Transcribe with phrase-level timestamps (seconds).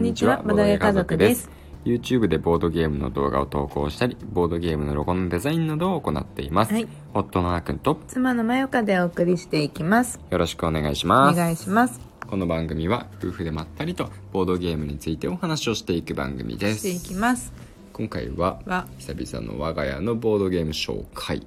[0.00, 0.42] んにちは。
[0.42, 1.50] ボドゲ家族です。
[1.84, 6.88] YouTube でボードゲームの動画を投稿したりボードゲームのロゴのデザインなどを行っています、はい。
[7.14, 10.18] 夫のあーくんと妻のまよかでお送りしていきます。
[10.30, 11.36] よろしくお願いしおます。
[11.36, 12.00] 願いします。
[12.26, 17.52] この番組は夫婦でまったりとボードゲームについてお話をしていく番組でしていすきます。
[17.92, 21.46] 今回はは久々の我が家のボードゲーム紹介。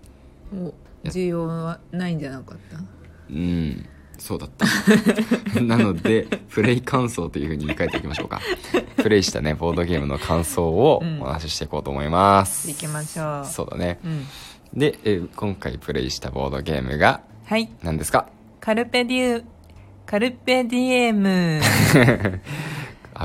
[0.54, 0.74] お
[1.06, 2.78] 需要はないんじゃなかった？
[3.30, 3.86] うん
[4.18, 4.66] そうだった。
[5.62, 8.42] なのでプレイ感想というふうに言い換えていきましょうか。
[8.98, 11.22] プレイしたねボードゲームの感想をうん。
[11.22, 13.46] お話ししていこうと思います、行きましょう。
[13.46, 14.00] そうだね。
[14.04, 14.26] うん。
[14.74, 17.70] で、えー今回プレイしたボードゲームがはい。
[17.84, 18.28] 何ですか？
[18.60, 19.46] カルペディウ
[20.06, 21.62] カルペディエム。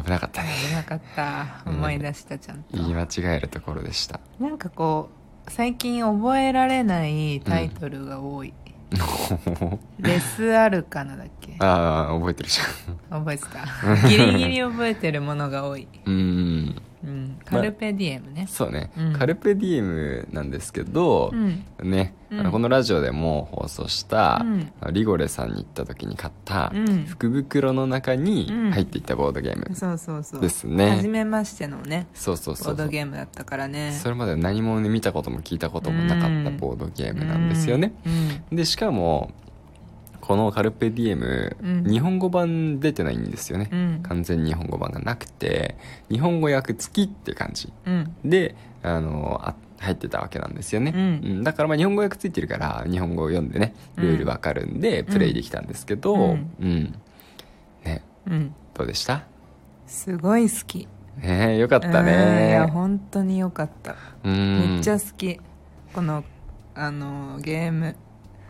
[0.04, 0.48] 危なかったね。
[0.68, 1.62] 危なかった。
[1.66, 1.76] うん。
[1.76, 4.20] 思い出したちゃんと、言い間違えるところでした。
[4.38, 5.08] なんかこ
[5.46, 8.52] う最近覚えられないタイトルが多い、
[10.00, 11.56] レスアルカナだっけ？
[11.60, 12.60] ああ覚えてるじ
[13.10, 14.08] 覚えてた。
[14.08, 19.12] ギリギリ覚えてるものが多い、ゃんうんうん、カルペディエムね、そうね、うん。
[19.12, 21.64] カルペディエムなんですけどう、ん。
[21.82, 22.40] ね、うん。
[22.40, 24.44] あのこのラジオでも放送した、
[24.90, 27.04] リゴレさんに行った時に買ったうん。
[27.04, 28.70] 福袋の中にうん。
[28.72, 30.40] 入っていったボードゲーム、そうそうそう。
[30.40, 30.96] ですね。
[30.96, 32.76] 初めましてのねそうそうボーそう。
[32.76, 33.92] そうドゲームだったからね。
[33.92, 37.92] それまで何もね見たことも聞いたこともなかったボードゲームなんですよね、
[38.50, 38.56] うん。
[38.56, 39.30] でしかも
[40.20, 41.84] このカルペディエム、うん。
[41.84, 44.00] 日本語版出てないんですよね、うん。
[44.02, 45.76] 完全に日本語版がなくて
[46.10, 47.72] 日本語訳付きって感じ。
[47.86, 48.14] うん。
[48.24, 51.44] であのあ入ってたわけなんですよね、うん。
[51.44, 56.36] だからまあ日本語訳ついてるから日本語を読んでねルールわかるんでプレイできたんですけどううん。
[56.66, 56.94] ん、
[57.84, 58.02] ね。
[58.26, 58.54] うん。
[58.74, 59.22] どうでした？
[59.86, 60.88] すごい好き。
[61.16, 61.94] ねえよかったうん。
[61.94, 63.94] いやね本当によかった。
[64.24, 64.74] うん。
[64.74, 65.40] めっちゃ好き。
[65.92, 66.24] この
[66.74, 67.96] あのゲーム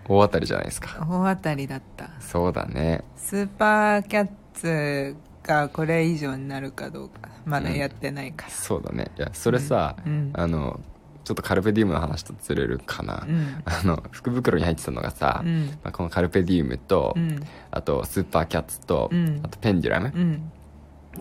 [0.09, 1.06] 大当たりじゃないですか。
[1.09, 2.11] 大当たりだった。
[2.20, 3.05] そうだね。
[3.17, 8.51] スーパーキャッツがこれ以上になるかどうかまだやってないから。
[8.53, 9.11] そうだね。
[9.19, 10.30] いやそれさ、うん。
[10.35, 10.80] あの
[11.24, 13.63] ちょっとカルペディウムの話とずれるかな、うん。
[13.67, 15.67] あの福袋に入ってたのがさ、うん。
[15.85, 17.40] まあ、このカルペディウムと、うん。
[17.70, 19.40] あとスーパーキャッツと、うん。
[19.42, 20.52] あとペンデュラム、うん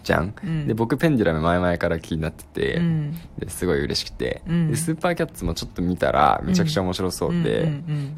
[0.04, 0.68] じゃん、うん。
[0.68, 3.12] で僕ペンデュラム前々から気になってて、うん。
[3.40, 4.72] ですごい嬉しくて、うん。
[4.72, 7.72] でスーパーキャッツもちょっと見たらめちゃくちゃ面白そうで、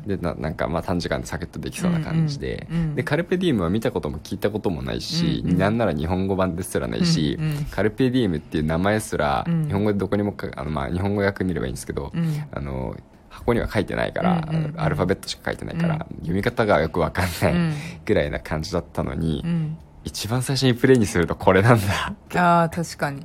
[0.06, 7.38] でななんかまあ短時間でサクッとできそうな感じで,、でカルペディウムは見たことも聞いたこともないし、うなんなら日本語版ですらないし、
[7.72, 9.68] カルペディウムっていう名前すらうん。
[9.68, 12.44] 日本語でどこにもかあの、まあ、日本語訳見ればいいんですけど、うん。
[12.52, 12.96] あの
[13.30, 14.74] 箱には書いてないから、うんうんうん。
[14.78, 16.00] アルファベットしか書いてないから、うん。
[16.18, 17.74] 読み方がよくわかんないうん。
[18.06, 19.78] ぐらいな感じだったのに、うん
[20.10, 23.22] 一番最初にプレイにするとこれなんだ、ああ確かに。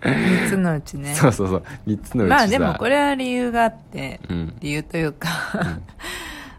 [0.00, 1.14] 3つのうちね。
[1.14, 1.62] そうそうそう。
[1.86, 2.36] 3つのうちさ。
[2.36, 4.56] まあでもこれは理由があって、うん。
[4.60, 5.28] 理由というか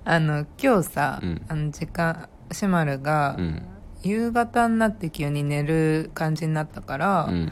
[0.05, 1.41] あの今日さ、うん。
[1.47, 3.61] あの時間シマルが、うん。
[4.03, 7.51] 夕方になって急に寝る感じになったから、うん。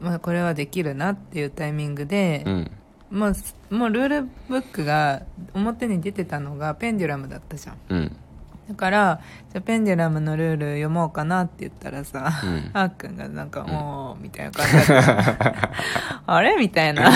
[0.00, 2.70] まあ、これはできるなっていうタイミングでう、ん。
[3.10, 5.22] もうもうルールブックが
[5.52, 7.76] 表に出てたのがペンデュラムだったじゃん。
[7.90, 8.16] うん
[8.70, 9.20] だから
[9.52, 12.70] じゃあペンデュラムのルール読もうかなって言ったらさ、うん。
[12.72, 15.70] あーくんがなんか、おーみたいな感じだった。
[16.32, 16.54] あれ？
[16.56, 17.10] みたいな。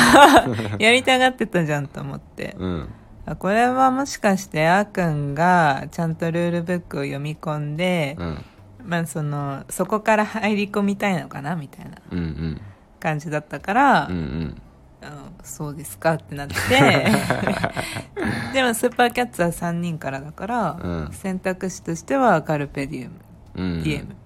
[0.81, 2.57] やりたがってたじゃんと思って。
[2.59, 2.89] うん。
[3.25, 8.45] あこれはもしかしてあーくんがちゃんとルールブックを読み込んで、うん。
[8.85, 11.55] まあその、そこから入り込みたいのかな？
[11.55, 12.61] みたいなうんうん。
[12.99, 14.63] 感じだったから、うんうん
[15.05, 16.55] あのそうですかってなって、
[18.55, 23.15] でもスーパーキャッツは3人からだから、うん選択肢としてはカルペディウム、
[23.57, 24.17] うんディエム。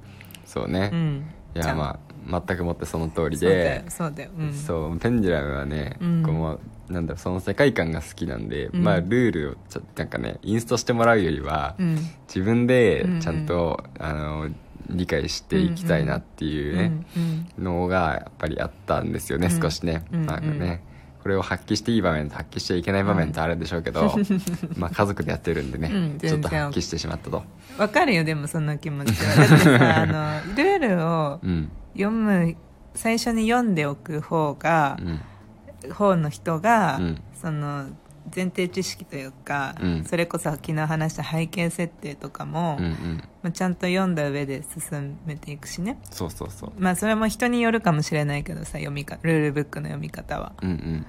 [0.44, 1.24] そうね、うん。
[1.54, 1.98] いやま
[2.30, 4.30] あ全くもってその通りそうだでよ、そうだよ。
[4.38, 4.52] うん。
[4.52, 11.98] そうペンデュラムはね、うんこうなんだろうその世界観が好きなんで、うんまあルールをちょなんかねインストしてもらうよりは、うん。
[12.28, 14.48] 自分でちゃんと、あの
[14.90, 19.60] 理解していきたいなっていうね、うんのがやっぱりあったんですよね、うん。
[19.60, 20.26] 少しね、うん。
[20.26, 20.82] まあね
[21.22, 24.14] これを発揮していい場面と発揮しちゃいけない場面とあるでしょうけど、
[24.78, 27.42] まあ家族でやってるんでね、うんちょっと発揮してしまったと。
[27.76, 32.56] わかるよでもその気持ちは あのルールをうん読む
[32.94, 35.92] 最初に読んでおく方がう、ん。
[35.92, 37.20] 方の人が、うん。
[37.34, 37.86] その
[38.34, 40.04] 前提知識というか、うん。
[40.04, 43.22] それこそ昨日話した背景設定とかも、うんうん。
[43.42, 45.98] まあ、ちゃんと読んだ上で進めていくしね。
[46.10, 46.72] そうそうそう。
[46.78, 50.52] まあそれも人によるかもしれないけどさ読みかルールブックの読み方は。
[50.62, 51.06] うんうん。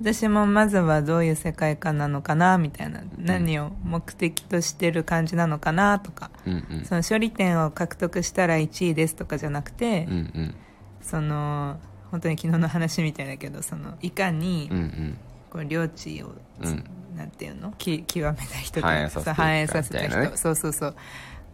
[0.00, 3.00] 私もまずはどういう世界観なのかなみたいな。
[3.18, 6.84] 何を目的としてる感じなのかなとか、うんうん。
[6.84, 10.54] その処理点を獲得したら1位ですとかじゃなくて、うんうん。
[11.00, 11.78] その
[12.10, 15.18] 本当に昨日の話みたいだけどそのいかにうんうん
[15.56, 16.84] こう領地を、うん。
[17.16, 17.72] なんていうの？
[17.78, 20.32] き極めた人と反映させていくか反映させた人、ね。
[20.36, 20.96] そうそうそう。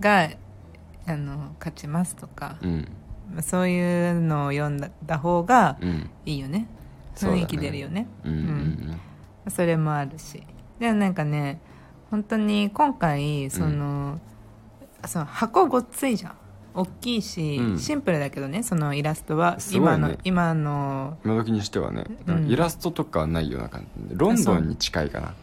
[0.00, 0.30] が
[1.06, 2.88] あの勝ちますとか、うん。
[3.32, 6.10] まあそういうのを読んだ方がうん。
[6.26, 6.66] いいよね。
[7.14, 7.42] そうだね。
[7.42, 8.08] 雰囲気出るよね。
[8.24, 9.00] うんうん
[9.48, 10.42] それもあるし。
[10.78, 11.60] でもなんかね
[12.10, 14.20] 本当に今回その,、
[15.06, 16.36] その箱ごっついじゃん
[16.74, 17.78] 大きいし、うん。
[17.78, 19.98] シンプルだけどねそのイラストは、すごいね。
[19.98, 21.18] 今の今の。
[21.24, 22.48] 今時にしてはね、うん。
[22.48, 24.14] イラストとかはないような感じで。
[24.16, 25.26] ロンドンに近いかな。
[25.28, 25.36] もし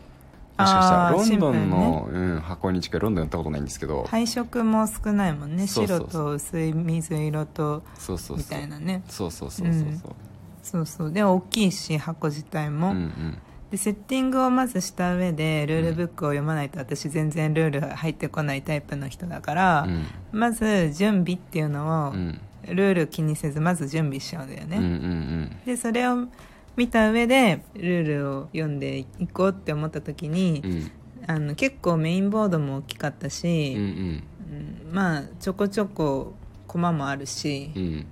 [0.57, 1.07] かしたら。
[1.07, 2.99] あーロンドンの、うん、箱に近い。
[2.99, 5.67] ロンドンやったことないんですけど、配色も少ないもんね。
[5.67, 6.07] そうそうそう。
[6.09, 8.37] 白と薄い水色とそうそうそう。
[8.37, 9.03] みたいなね。
[9.07, 10.13] そうそうそうそうそう。
[10.61, 11.11] そうそう。
[11.11, 13.37] で大きいし箱自体も、うんうん
[13.71, 20.05] でセッティングをまずした上でルールブックを読まないと私全然ルール入ってこないタイプの人だから、うん。
[20.31, 22.41] まず準備っていうのを、うん。
[22.67, 26.27] ルール気にせずまず準備しちゃうんだよね、うんうんでそれを
[26.75, 30.91] 見た上でルールを読んでいこうって思った時にう、ん。
[31.27, 33.81] あの結構メインボードも大きかったうんし、うん。
[33.81, 36.33] うんまあちょこちょこ
[36.67, 38.05] コマもあるし、うん。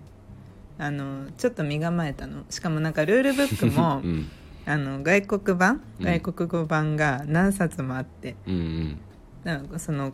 [0.78, 2.44] あのちょっと身構えたの。
[2.50, 4.30] しかもなんかルールブックも、 うん
[4.68, 5.82] あの外国版？
[6.00, 6.06] うん。
[6.06, 9.00] 外国語版が何冊もあって、うんうん。
[9.44, 10.12] なんかその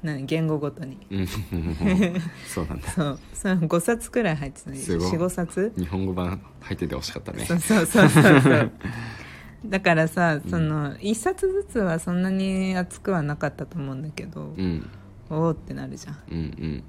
[0.00, 0.96] 何言語ごとに。
[1.10, 1.26] うん。
[2.46, 2.88] そうなんだ。
[2.88, 3.18] そう。
[3.34, 5.10] その5冊くらい入ってたすごい。
[5.10, 5.72] 45冊？
[5.76, 7.44] 日本語版入っててほしかったね。
[7.44, 8.72] そうそうそうそうそう。
[9.66, 14.88] だからさその1冊ずつはそんなに厚くはなかったと思うんだけど、うん。
[15.30, 16.84] おおってなるじゃんうん。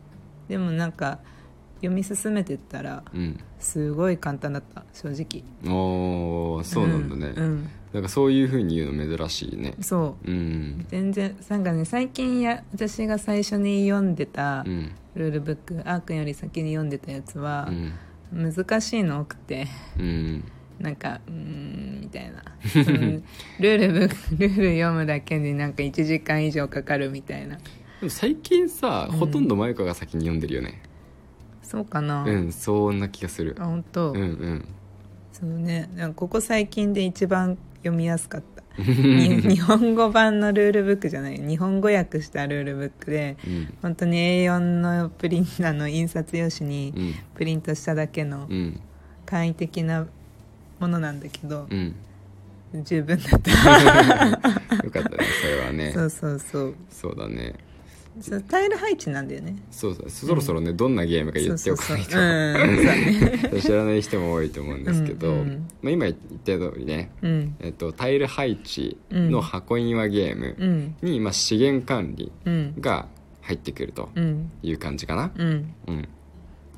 [0.48, 1.20] でもなんか
[1.82, 3.40] 読み進めてったらうん。
[3.60, 5.44] すごい簡単だった正直。
[5.64, 7.70] うんおおそうなんだね、うんうん。
[7.94, 9.74] なんかそういうふうに言うの珍しいね。
[9.82, 10.32] そう。
[10.32, 10.86] うん。
[10.90, 14.92] 全然なんかね最近や私が最初に読んでたうん。
[15.16, 18.54] ルールブック、あーくんより先に読んでたやつはうん。
[18.54, 19.68] 難しいの多くて
[19.98, 20.44] うん。
[20.80, 22.44] なんかうーんみたいな。
[22.74, 23.22] ルー
[23.60, 27.58] ルブックルール読むだけになんか1時間以上かかるみたいな。
[27.58, 30.82] でも最近さ、うんほとんどマユカが先に読んでるよね
[31.70, 33.56] そうかな、うんそんな気がする。
[33.60, 34.66] あ本当、うんうん。
[35.32, 35.88] そうね。
[35.96, 38.64] なんかここ最近で一番読みやすかった。
[38.82, 41.38] に日本語版のルールブックじゃない。
[41.38, 43.74] 日本語訳したルールブックでうん。
[43.84, 47.14] 本当に A4 のプリンあの印刷用紙にうん。
[47.36, 48.80] プリントしただけのうん。
[49.28, 50.08] 簡易的な
[50.80, 51.94] ものなんだけどう、ん。
[52.84, 53.52] 十分だった。
[54.84, 55.92] よかったねそれはね。
[55.94, 56.76] そうそうそう。
[56.90, 57.54] そうだね
[58.22, 59.56] そうタイル配置なんだよね。
[59.72, 60.10] そうそう。
[60.10, 63.62] そろそろね、どんなゲームか言っておかないと。
[63.62, 65.68] 知らない人も多いと思うんですけど、うんうん。
[65.82, 67.56] まあ、今言った通りね、うん。
[67.60, 70.96] えっと、タイル配置の箱庭ゲームうん。
[71.02, 72.74] に、まあ、資源管理うん。
[72.80, 73.08] が
[73.42, 74.52] 入ってくるとうん。
[74.64, 75.74] いう感じかな、うん。
[75.88, 76.08] うん。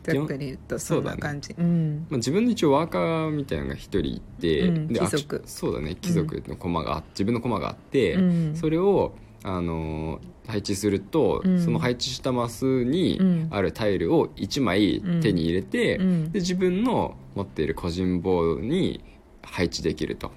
[0.03, 1.55] ざっくり言うとそんな感じ。
[1.57, 2.05] うん。
[2.09, 4.87] まあ、自分の一応ワーカーみたいなのが一人いて、うん。
[4.87, 5.41] で貴族。
[5.45, 5.95] そうだね。
[5.95, 8.55] 貴族の駒があ自分の駒があって、うん。
[8.55, 9.13] それを、
[9.43, 11.61] あのー配置すると、うん。
[11.63, 13.47] その配置したマスにうん。
[13.51, 16.31] あるタイルを1枚手に入れて、うん。
[16.31, 19.03] で自分の持っている個人ボードに
[19.43, 20.31] 配置できると。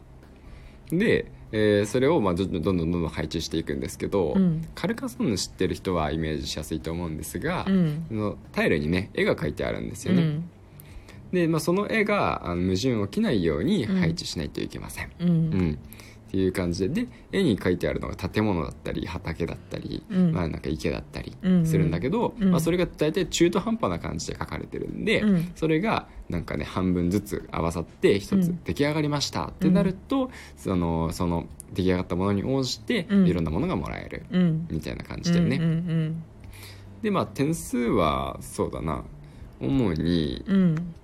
[0.91, 4.67] で、えーそれをまあどんどんどんどんどんどん配置していくんですけど、うん。
[4.75, 8.05] カルカソンヌ知ってる人はイメージしやすいと思うんですが、うん。
[8.09, 10.51] そのタイルにね絵が描いてあるんですよね、うん。
[11.33, 15.79] で、まあ、その絵があの矛盾を起きないように配置しないといけません、ううんん
[16.35, 17.05] っていう感じで。
[17.05, 20.33] で絵に描いてあるのが建物だったり畑だったり、うん。
[20.33, 22.51] まあ、なんか池だったりうんするんだけど、うん。
[22.51, 25.53] まあ、それが大体中途半端な感じで描かれてるんで、うん。
[25.55, 28.61] それがなんかね半分ずつ合わさって一つうん。
[28.65, 33.27] 出来上がりましたってなると、そのその出来上がったものに応じてうん。
[33.27, 34.67] いろんなものがもらえるうん。
[34.69, 35.57] みたいな感じだよね。
[35.57, 36.23] うんうん。
[37.03, 39.05] でまあ点数はそうだな
[39.67, 40.57] 主にうん。
[40.57, 40.95] うん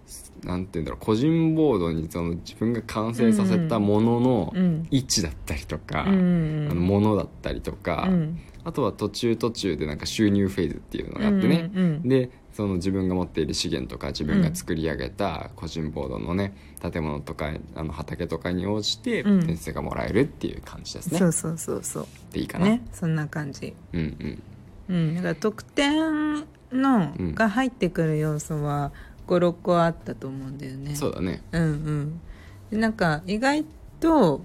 [0.43, 4.87] なんて言うんだろう個人ボードにその自分が完成させたもののうん。
[4.91, 8.41] 位置だったりとか、うんあのものだったりとか、うん。
[8.65, 16.53] あとは途中途中でなんか収入フェーズっていうのがあってね、うんうんでその自分が持っている資源とか自分が作り上げた個人ボードのね
[16.83, 19.47] 建物とかあの畑とかに応じてうん。
[19.47, 21.19] 点数がもらえるっていう感じですね。
[21.19, 22.07] そうそうそうそう。
[22.33, 23.75] でいいかな、ねそんな感じ。
[23.93, 24.17] うん
[24.89, 24.97] うん。
[24.97, 25.15] うん。
[25.17, 27.35] だから得点のうん。
[27.35, 28.93] が入ってくる要素は
[29.27, 30.95] 56個あったと思うんだよね。
[30.95, 31.43] そうだね。
[31.53, 32.21] うんうん。
[32.71, 33.65] でなんか意外
[34.01, 34.43] と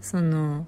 [0.00, 0.66] その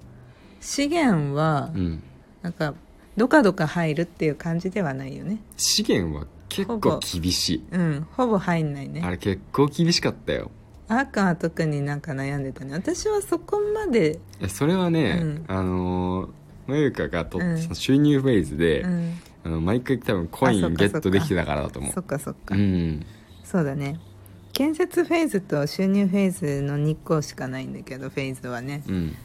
[0.61, 2.03] 資源はうん。
[2.41, 2.73] なんか
[3.17, 5.39] どかどか入るっていう感じではないよね。
[5.57, 7.63] 資源は結構厳しい。
[7.71, 8.07] うん。
[8.11, 9.01] ほぼ入んないね。
[9.03, 10.51] あれ結構厳しかったよ。
[10.87, 12.73] あーくんは特になんか悩んでたね。
[12.73, 15.45] 私はそこまでえそれはね、うん。
[15.47, 16.29] あのー
[16.67, 17.57] まゆかがと、うん。
[17.57, 19.13] その収入フェーズで、うん
[19.45, 21.91] あの毎回多分コインゲットできてたからだと思う。
[21.93, 23.05] そっかそっか、うん。
[23.43, 23.99] そうだね。
[24.53, 28.83] 建設フェーズと収入フェーズの2個しかないんだけどフェーズはね。
[28.87, 29.15] うん。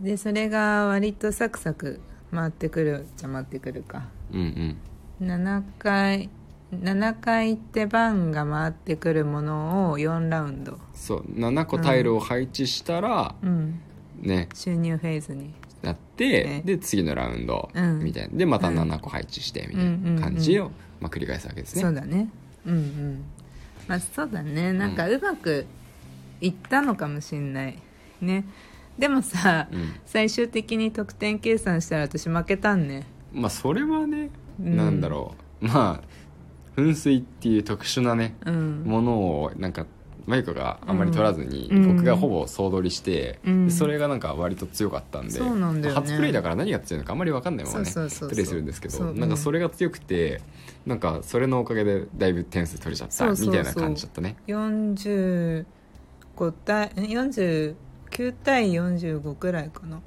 [0.00, 4.04] でそれが割とサクサク回ってくるじゃ回ってくるか。
[4.32, 4.76] うん
[5.20, 5.26] うん。
[5.26, 6.28] 7回
[6.72, 13.80] 7回行って番が回ってくるものを4ラウンド、そう7個タイルを配置したら、うん、
[14.20, 14.48] ね。
[14.54, 15.54] 収入フェーズに
[15.84, 18.00] なって、ねで次のラウンドうん。
[18.00, 18.36] みたいな。
[18.36, 18.78] でまたうん。
[18.78, 21.82] 7個配置してみたいな感じを、まあ、繰り返すわけですね。
[21.82, 22.28] そうだね。
[22.66, 23.24] うんうん。
[23.86, 24.72] まあそうだね。
[24.72, 25.66] なんかうまく
[26.40, 27.78] いったのかもしんない
[28.20, 28.44] ね。
[28.98, 29.94] でもさ、うん。
[30.06, 33.06] 最終的に得点計算したら私負けたんね。
[33.32, 34.76] まあそれはね、うん。
[34.76, 35.66] なんだろう。
[35.66, 38.82] まあ噴水っていう特殊なね、うん。
[38.84, 39.12] もの
[39.42, 39.86] をなんか
[40.26, 41.96] マユコがあんまり取らずに、うん。
[41.96, 43.66] 僕がほぼ総取りして、うん。
[43.68, 46.00] でそれがなんか割と強かったんでそうなんだよね。
[46.00, 47.84] 初プレイだから何が強いのかあんまり分かんないままね。
[47.84, 48.28] そうそうそうそう。
[48.30, 49.06] プレイするんですけそう。
[49.08, 50.40] どなんかそれが強くて
[50.86, 53.46] なんかそれのおかげでだいぶ点数取れちゃったそうそうそう。
[53.48, 54.36] みたいな感じだったね。
[54.46, 55.64] 45
[56.64, 57.74] 対ん49
[58.44, 60.00] 対45くらいかな。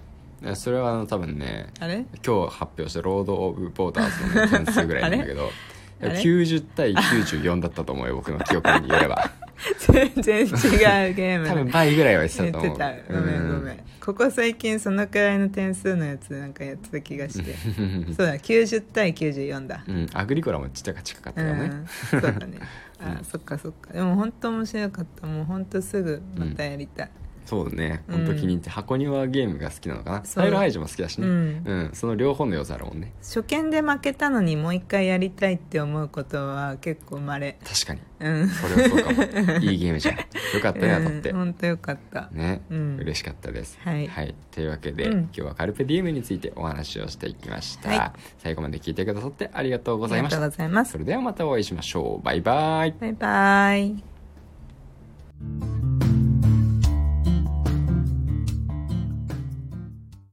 [0.44, 2.06] えそれはあの多分ねあれ？
[2.26, 5.50] 今日発表したロード・オブ・ボーダーズの、ね、点数ぐらいなんだけど
[6.02, 9.32] あれ？90対94だったと思うよ僕の記憶によれば
[9.80, 11.48] 全然違うゲーム。
[11.48, 12.94] 多分倍ぐらいは言ってた言ってと思うた。
[13.14, 13.80] ごめんごめん。
[14.00, 17.54] ここ最近そのくらいの点数のやつなんかやってた気がして。
[18.14, 22.60] そうだ90対94だうん、うん、アグリコラもちっちゃか近かったよね、うん、そうだね。
[23.00, 23.92] あ、そっかそっか。
[23.94, 25.28] でも本当面白かった。
[25.28, 27.27] もう本当すぐまたやりたい、そうだ
[27.70, 28.04] ね。
[28.08, 28.26] うん。
[28.26, 30.26] 本当気に入って箱庭ゲームが好きなのかな。
[30.26, 30.44] そう。
[30.44, 31.28] タイルハイジも好きだしね。
[31.28, 31.64] うん。
[31.66, 33.14] うん、その両方の良さあるもんね。
[33.22, 38.02] 初見で負けたのにもう一回やりたいって思うことは結構まれ確かに。
[38.20, 38.50] うん。
[38.50, 39.24] それはそうかも。
[39.60, 40.16] いいゲームじゃん。
[40.16, 40.22] よ
[40.62, 42.30] かったね当たって、本当よかった。
[42.32, 42.98] ね、うん。
[43.00, 43.78] 嬉しかったです。
[43.82, 44.36] はい。
[44.52, 45.20] というわけで、うん。
[45.22, 50.92] 今日はカルペディウムについてお話をしていきました、は最後まで聞いてくださってありがとうごありがとうざいましたございます。
[50.92, 52.26] それではまたお会いしましょう。
[52.26, 52.96] バイバイ。
[53.00, 54.04] バイバイ